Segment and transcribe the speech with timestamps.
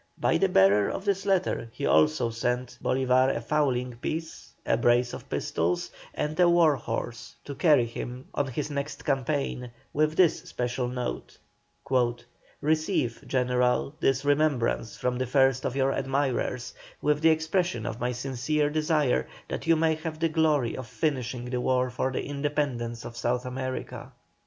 [0.17, 5.13] By the bearer of this letter he also sent Bolívar a fowling piece, a brace
[5.13, 10.41] of pistols, and a war horse to carry him on his next campaign, with this
[10.49, 11.37] special note:
[12.61, 18.11] "Receive, General, this remembrance from the first of your admirers, with the expression of my
[18.11, 23.05] sincere desire that you may have the glory of finishing the war for the independence
[23.05, 24.11] of South America."